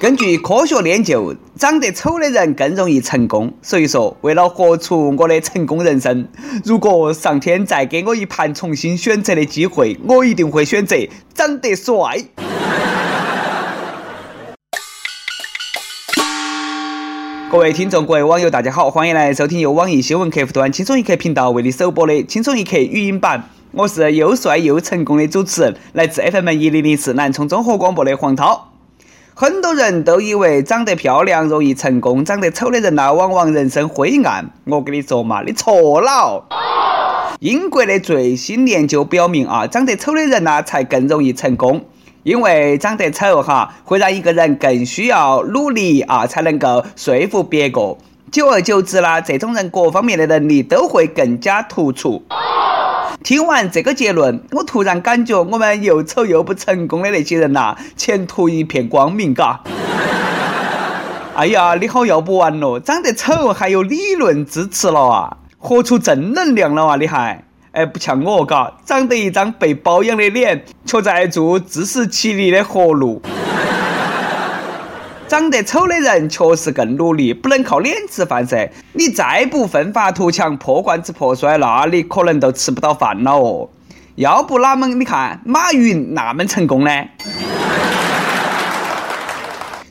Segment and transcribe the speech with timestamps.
[0.00, 3.52] 根据科学研究，长得丑的人更容易成功。
[3.60, 6.26] 所以说，为了活出我的成功人生，
[6.64, 10.96] 如果上天再给我一盘重新选择的机会，我一定会选择
[11.34, 11.94] 长得帅。
[17.52, 23.50] 各位听众，各位网友，大家好，欢迎来收听由网易新闻客户端轻松一刻频道为你首播的轻松一刻语音版。
[23.72, 28.73] 我是又帅又成功的主持人，来自 FM 一零零四南充综合广播的黄涛。
[29.36, 34.48] 很多人都以为长得漂亮容易成功，长得丑的人呢，往往人生灰暗。
[34.64, 36.46] 我跟你说嘛，你错了。
[37.40, 41.84] 英国的最新研究表明啊，长得丑的人呢，才更容易成功，
[42.22, 47.96] 因为长得丑哈，会让一个人更需要努力啊，才能够说服别个。
[48.30, 52.22] 久而久之啦，这种人各方面的能力都会更加突出。
[53.24, 59.62] 听完这个结论，我突然感觉我们又丑又不成功的那些人呐，前途一片光明，嘎。
[61.34, 67.42] 哎呀，你好要不完了，长得丑还有理论支持了啊，活出正能量了啊，你还？
[67.72, 73.22] 哎，不像我，嘎，长得一张被包养的脸，却在做自食其力的活路。
[75.26, 78.70] 长得丑的人确实更努力，不能靠脸吃饭噻。
[78.92, 83.68] 你再不奋发图强、破罐子破摔，那你可能都吃不到饭了哦。
[84.16, 84.86] 要不哪么？
[84.86, 86.90] 你看马云那么成功呢？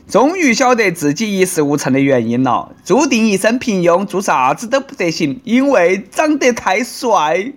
[0.08, 7.52] 终于晓得自己一事无成的原因了，注定一生平庸，做啥子都不得行，因为长得太帅。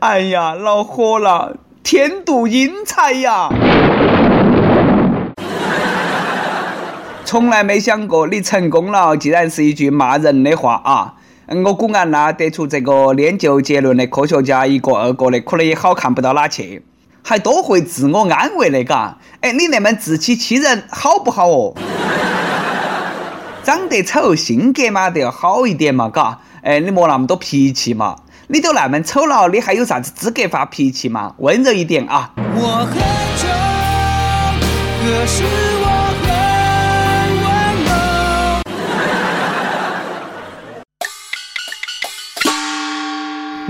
[0.00, 3.48] 哎呀，恼火了，天妒英才呀！
[7.32, 11.14] 从来没想过你成功了，竟然是一句骂人的话啊！
[11.64, 16.84] 我估俺那得出这个研究结论的科学家一个二个的，可能也好看不到哪去，
[17.22, 19.16] 还多会自我安慰的嘎。
[19.40, 21.74] 哎，你那么自欺欺人好不好哦？
[23.64, 26.40] 长得丑，性格嘛都要好一点嘛，嘎。
[26.60, 28.16] 哎，你莫那么多脾气嘛，
[28.48, 31.34] 你都那么丑了，你还有啥子资格发脾气嘛？
[31.38, 32.32] 温柔一点啊！
[32.36, 32.98] 我很
[33.38, 33.48] 丑，
[35.02, 35.61] 可是。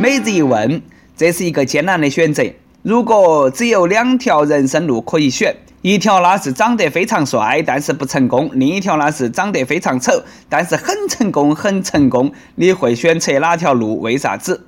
[0.02, 0.82] 每日一问，
[1.16, 2.42] 这是一个艰难的选择。
[2.82, 12.32] 如果只有两条人生路可以选，一条那是长得非常帅，但是不成功；另一条那是长得非常丑，但是很成功，很成功。
[12.56, 14.00] 你会选择哪条路？
[14.00, 14.66] 为啥子？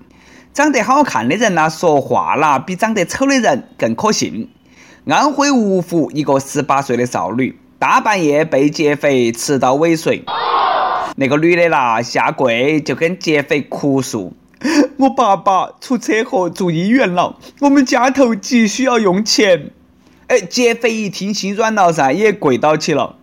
[0.52, 4.48] 长得好看的人呢，说话啦，比长得丑的人更可信。
[5.08, 10.22] 安徽芜湖一个十八岁的少女，大半夜被劫匪持刀尾随，
[11.16, 14.32] 那个女的啦，下跪就跟劫匪哭诉。
[14.98, 19.70] 我爸爸出车祸住医院了，我们家头急需要用钱。
[20.28, 23.16] 哎，劫匪一听心软了噻，也跪倒起了。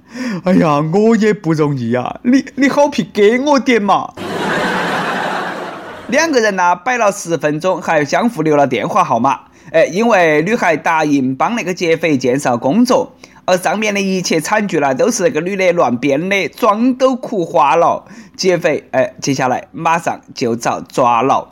[0.43, 4.13] 哎呀，我也不容易啊，你你好皮给我点嘛。
[6.07, 9.39] 两个人呢摆了十分钟，还相互留了电话号码。
[9.71, 13.13] 哎，因为女孩答应帮那个劫匪介绍工作。
[13.45, 18.05] 而上面的一切惨剧呢，都是那个女的乱编的，妆都哭花了。
[18.37, 21.47] 劫匪，哎，接下来马上就遭抓了。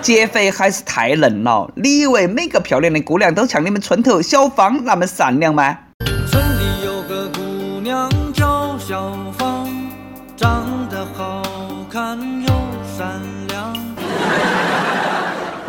[0.00, 5.78] 劫匪还是太嫩了，你以为每个漂亮的姑娘都像你们村头小芳那么善良吗？
[6.28, 9.68] 村里有个姑娘叫小芳，
[10.36, 10.81] 长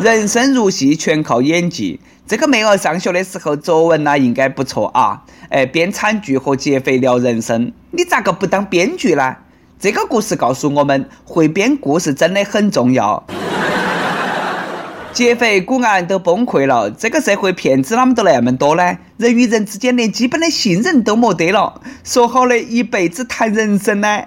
[0.04, 1.98] 人生如戏，全靠演技。
[2.26, 9.36] 这个妹儿上学的时候作文呢应该不错啊，哎，编惨剧和劫匪聊人生，你咋个不当编剧呢？
[9.80, 13.24] 这个故事告诉我们，会编故事真的很重要。
[15.14, 18.98] 劫匪古案都崩溃了，这个社会骗子啷么都那么多呢？
[19.16, 24.24] 人与人之间连基本的信任都没得了，说好的一辈子谈人生呢？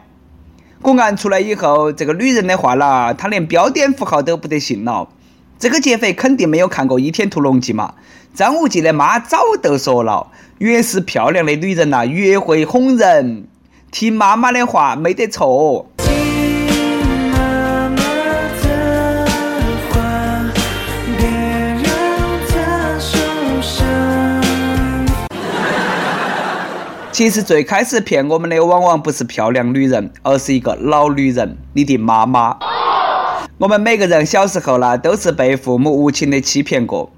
[0.82, 5.10] 古案出来以后，这个女人的话啦，她连标点符号都不得信了。
[5.60, 7.96] 这个劫匪肯定没有看过《倚天屠龙记》嘛？
[8.36, 10.28] 张无忌的妈早都说了，
[10.60, 13.48] 越是漂亮的女人呐，越会哄人。
[13.90, 15.90] 听妈妈的话没得错。
[27.12, 32.56] 其实最开始骗我们的往往不是漂亮女人，而是一个老女人，你的妈妈。
[33.60, 37.12] 我们每个人小时候呢，都是被父母无情的欺骗过。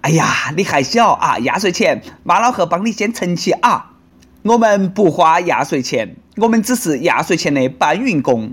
[0.00, 3.92] 哎呀，你还小啊，压岁钱妈老汉帮你先存起啊。
[4.42, 8.52] 我们不花压岁钱，我们只是压岁钱的搬运工。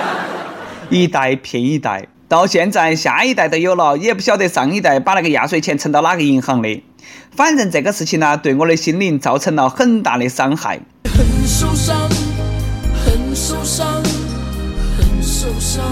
[0.90, 6.82] 一代骗一代，到现在下一代都有了，也不晓得上一代把那个压岁钱存到哪个银行的。
[7.34, 10.78] 反正这个事情呢，对我的心灵造成了很大的伤害。
[11.04, 11.96] 很受伤，
[13.02, 13.97] 很受伤，
[15.38, 15.84] 受伤。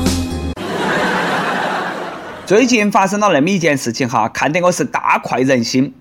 [2.44, 5.94] 最近发生了那么一件事情哈，看得我是大快人心。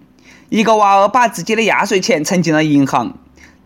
[0.50, 3.14] 一个娃儿把自己的压岁钱存进了银行，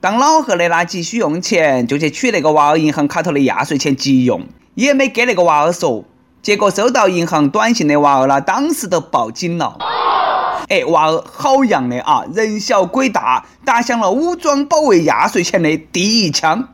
[0.01, 4.45] 当老贺的那急需用钱，就去取那个娃儿银行卡头的压岁钱急用，
[4.75, 6.03] 也没给那个娃儿说。
[6.41, 9.77] 结果收到银行短信的娃儿呢，当时都报警了。
[10.67, 12.25] 哎，娃儿好样的啊！
[12.33, 16.67] 人小鬼大，打响了武装保卫压岁钱的第一枪。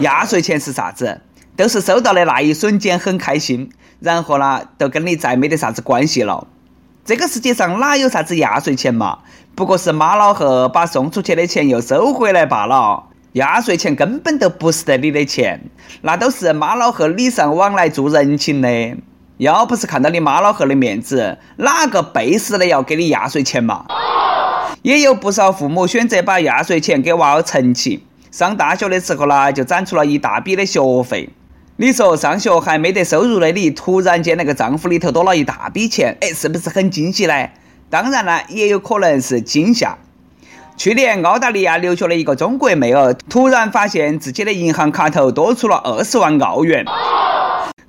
[0.00, 1.20] 压岁钱是啥子？
[1.56, 3.70] 都是收到的那一瞬间很开心，
[4.00, 6.46] 然后呢，都跟你再没得啥子关系了。
[7.04, 9.18] 这个世界上哪有啥子压岁钱嘛？
[9.54, 13.04] 不过是马老贺把送出去的钱又收回来罢了。
[13.32, 15.60] 压岁钱根本都不是得你的钱，
[16.00, 18.96] 那都是马老贺礼尚往来做人情的。
[19.36, 23.84] 要不是看到你妈老贺的面子，哪个背时的要给你压岁钱嘛？
[24.82, 31.28] 也有不少父母选择把压岁钱给娃儿存起，上大学的时候呢，就攒出了一大笔的学费。
[31.76, 37.48] 你说上学还没得收入的你，突然间那个账户里头多了一大笔钱，哎，是不是很惊喜呢？
[37.88, 39.98] 当然呢，也有可能是惊吓。
[40.76, 46.84] 去年澳大利亚留学的一个中国妹儿，突然发现自己的银行卡头多出了二十万澳元。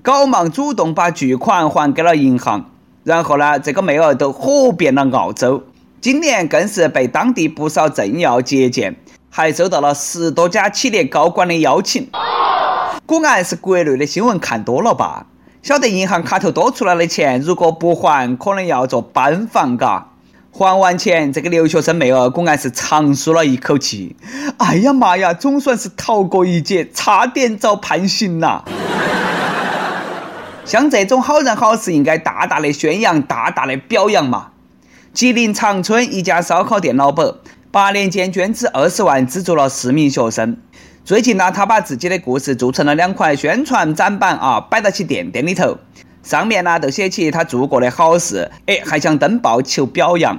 [0.01, 2.65] 赶忙主动把巨款还给了银行，
[3.03, 5.63] 然后呢，这个妹儿都火遍了澳洲，
[6.01, 8.95] 今年更是被当地不少政要接见，
[9.33, 12.09] 还收到了十多家企业高管的邀请。
[13.05, 15.25] 果然是国内的新闻看多了吧？
[15.63, 20.09] 晓得银行卡头多出来的钱，如果不还，可能要做班房嘎。
[20.51, 24.17] 还完钱，这个留学生妹儿果然是长舒了一口气。
[24.57, 28.65] 哎呀妈呀，总算是逃过一劫，差点遭判刑了。
[30.65, 34.49] 像这种好人好事，应该大大的宣扬，大大的表扬嘛。
[35.13, 37.33] 吉林长春一家烧烤店老板，
[37.71, 40.57] 八年间捐资二十万资助了四名学生。
[41.05, 45.77] 最近呢，他把自己的故事做成了两块宣传展板啊，摆到起店店里头，
[46.21, 50.37] 上面呢都写起他做过的好事，哎，还想登报求表扬。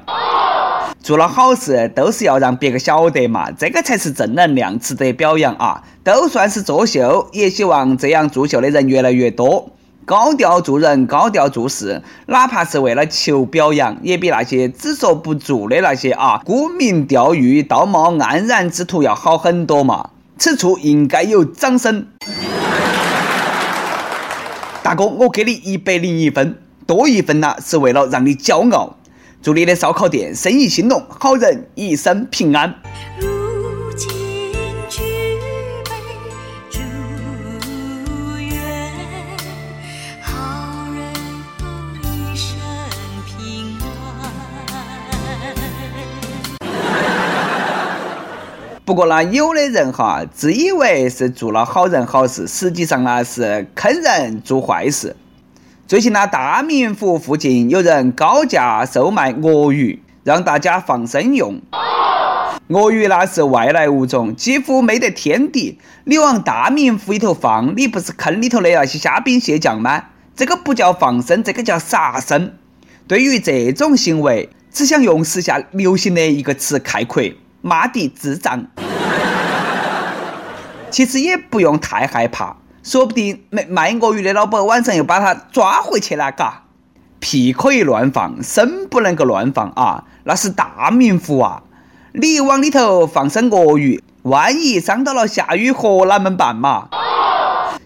[1.03, 5.83] 做了好事都是要让别个晓得嘛，这个才是正能量，值得表扬啊！
[6.05, 9.71] 都算是作秀，也希望这样作秀的人越来越多。
[10.05, 20.11] 高调做人，高调做事，哪怕是为了求表扬，也比那些只说不做的那些啊沽名钓誉、道貌岸然之徒要好很多嘛。
[20.39, 22.09] 此处应该有掌声。
[24.83, 28.97] 大哥，我给你一百零一分，多一分呢，是为了让你骄傲。
[29.41, 32.75] 祝你的烧烤店生意兴隆，好人一生平安。
[48.85, 55.15] 不过呢，有的人哈自以为是做了好人好事，实际上呢是坑人做坏事。
[55.87, 61.61] 最近呢，大明湖附近有人高价售卖鳄鱼，让大家放生用。
[62.67, 65.79] 鳄鱼呢是外来物种，几乎没得天敌。
[66.03, 70.07] 你往大明湖里头放，你不是坑里头的那些虾兵蟹将吗？
[70.35, 72.55] 这个不叫放生，这个叫杀生。
[73.07, 77.23] 对于这种行为，只想用时下流行的一个词概括。
[77.63, 78.67] 妈的智障！
[80.91, 86.65] 其实也不用太害怕，说不定卖卖鳄鱼的老板晚上又把他抓回去了，嘎。
[87.21, 90.05] 屁可以乱放，生不能够乱放啊！
[90.25, 91.63] 那是大明湖啊，
[92.13, 96.89] 你往里头放生鳄鱼，万一伤到了夏雨荷，哪门办嘛？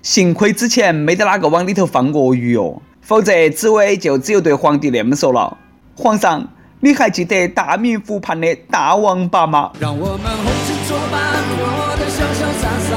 [0.01, 5.59] 幸亏之前没得哪个往里头放鳄鱼哦，否则紫薇就只有对皇帝那么说了：
[5.95, 6.49] 皇上。
[6.87, 9.73] 你还记得大明湖畔的大王八吗？
[9.81, 11.21] 让我们红尘作伴，
[11.59, 12.95] 活得潇潇洒洒，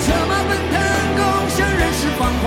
[0.00, 0.80] 策马奔腾，
[1.14, 2.46] 共享人世繁华。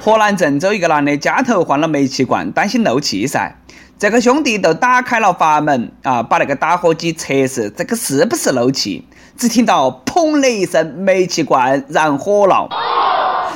[0.00, 3.56] 河南郑州一个男的家头换了煤气罐，担心漏气噻。
[3.96, 9.06] 这个兄弟都打开了阀门啊，把那个打火机测试这个是不是漏气。
[9.36, 12.68] 只听到砰的一声，煤气罐燃火了。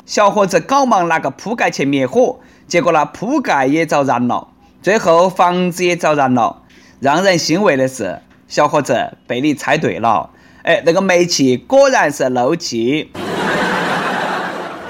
[0.07, 2.39] 小伙子赶忙拿个铺盖去灭火。
[2.71, 4.47] 结果那铺盖也着燃了，
[4.81, 6.63] 最后房子也着燃了。
[7.01, 10.31] 让人欣慰的是，小伙子被你猜对了。
[10.63, 13.11] 哎，那个煤气果然是漏气。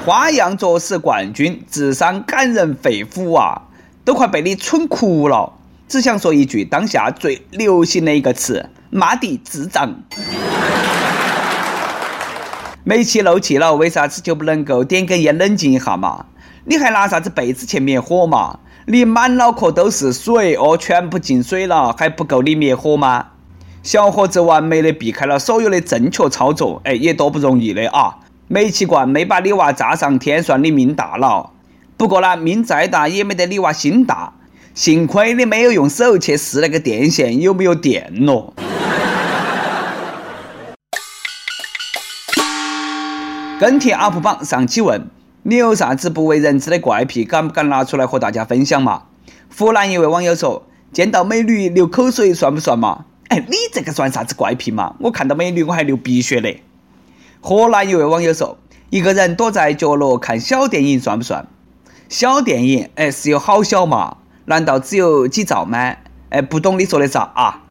[0.04, 3.62] 花样作死冠军，智商感人肺腑啊！
[4.04, 5.54] 都快被你蠢哭了。
[5.88, 10.02] 只想说一句当下最流行的一个词：妈的智障！
[12.84, 16.26] 煤气漏气了，为啥子就不能够点根烟冷静一下嘛？
[16.64, 18.58] 你还拿啥子被子去灭火嘛？
[18.86, 23.28] 你满脑壳都是水哦，全部进水了，还不够你灭火吗？
[23.82, 28.18] 小伙子完美的避开了所有的正确操作，哎，也多不容易的啊！
[28.46, 31.52] 煤气罐没把你娃炸上天，算你命大了。
[31.96, 34.34] 不过呢，命再大也没得你娃心大。
[34.74, 38.52] 幸亏你没有用手去试那个电线有没有电咯。
[43.58, 45.08] 跟帖 UP 榜上期问：
[45.42, 49.04] 你有啥子不为人知的怪癖，敢不敢拿出来和大家分享嘛？
[49.56, 53.06] 湖南一位网友说：见到美女流口水算不算嘛？
[53.28, 54.96] 哎，你这个算啥子怪癖嘛？
[55.00, 56.62] 我看到美女我还流鼻血嘞。
[57.40, 58.58] 河南一位网友说：
[58.90, 61.48] 一个人躲在角落看小电影算不算？
[62.10, 64.18] 小电影，哎，是有好小嘛？
[64.44, 65.96] 难道只有几兆吗？
[66.28, 67.62] 哎，不懂你说的啥啊？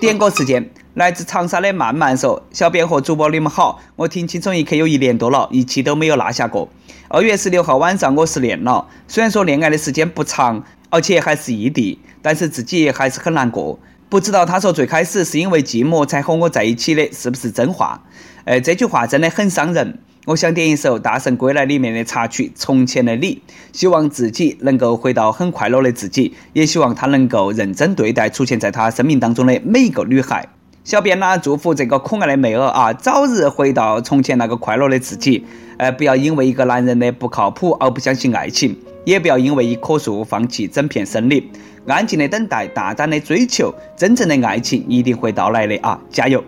[0.00, 6.70] 点歌时间，来自长沙的曼曼说：“小编和主播你们好，我听轻松一刻有一年多了，一期都没有落下过。
[7.08, 13.78] 二月十六号晚上我失恋了，虽然说恋爱的时间不长，而且还是异地，但是自己还是很难过。
[14.08, 18.02] 不知道他说最开始是因为寂寞才和我在一起的，是不是真话？
[18.46, 23.34] 哎，这句话真的很伤人。”我想点一首《大圣归来》里面的插曲《从前的你》，
[23.74, 30.48] 希望自己能够回到很快乐的自己，也希望他能够认真对待出现在他生命当中的每一个女孩。
[30.86, 35.44] 小编呢，祝福这个可爱的妹儿啊，早日回到从前那个快乐的自己。
[35.78, 41.44] 呃，不要因为一个男人的不靠谱而不相信爱情，也不要因为一棵树放弃整片森林。
[41.88, 45.98] 安静的等待，大胆的追求，真正的爱情一定会到来的啊！
[46.08, 46.40] 加油！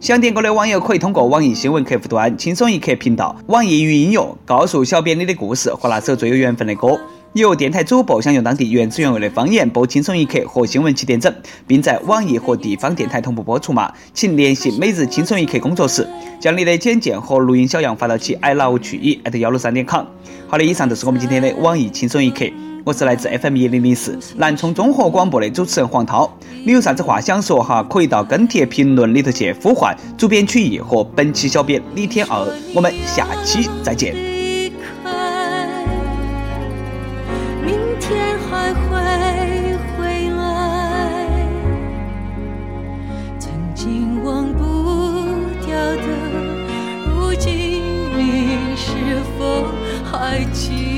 [0.00, 6.98] 想点歌的网友可以通过网易新闻客户端“轻松一刻”频道、网易云音乐告诉小编你的故事和那首最有缘分的歌。
[7.34, 11.32] 有电台主播想用当地原汁原味的方言播《轻松一刻》和新闻七点整，
[11.66, 13.92] 并在网易和地方电台同步播出嘛？
[14.14, 16.08] 请联系每日轻松一刻工作室，
[16.40, 20.04] 将你的简介和录音小样发到其 i love 曲艺幺六三点 com。
[20.48, 22.46] 好的，以上就是我们今天的网易轻松一刻。
[22.84, 26.32] 我是来自 FM 一零零四南充综合广播的主持人黄涛，
[26.64, 27.82] 你有啥子话想说哈？
[27.82, 34.27] 可以到跟帖评论里头去呼唤主编曲艺和本期小编李天二，我们下期再见。
[50.04, 50.97] 还记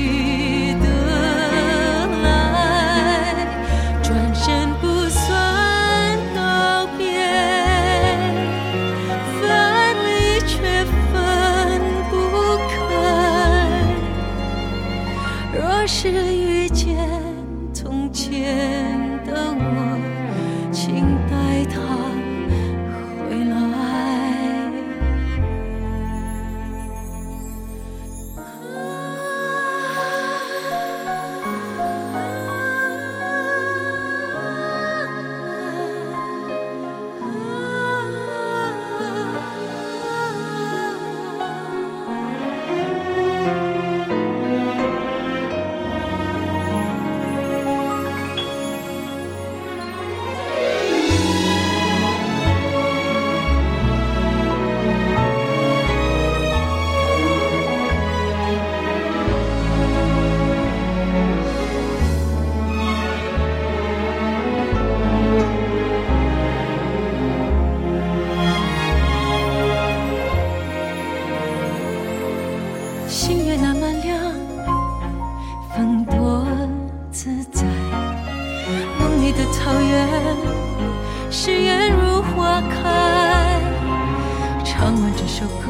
[84.81, 85.67] 唱完这首歌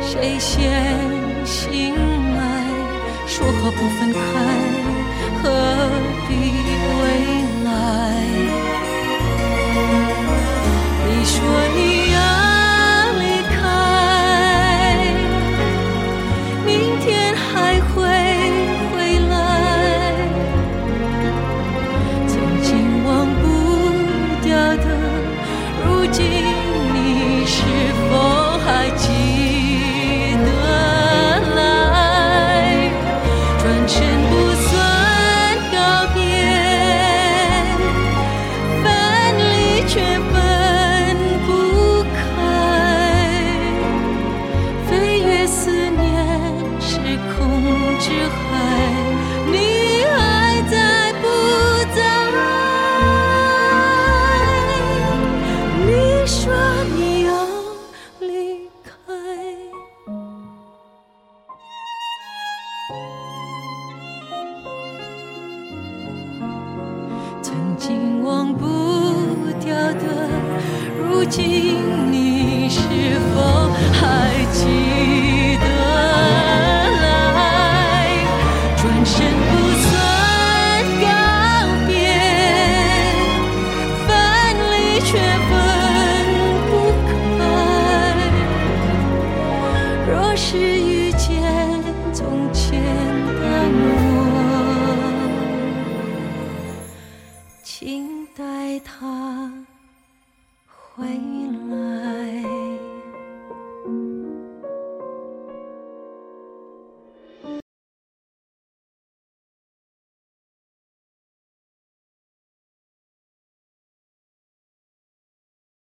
[0.00, 0.54] 谁先
[1.44, 1.92] 醒
[2.36, 2.40] 来？
[3.26, 4.18] 说好不分开，
[5.42, 5.50] 何
[6.28, 6.30] 必
[7.00, 7.02] 未
[7.64, 7.68] 来？
[11.08, 11.34] 你说
[11.74, 11.78] 你